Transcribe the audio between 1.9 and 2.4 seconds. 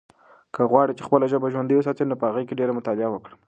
نو په